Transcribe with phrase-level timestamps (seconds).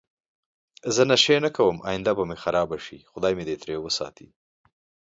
[0.95, 4.27] زه نشی نه کوم اینده به می خرابه شی خدای می دی تری وساتی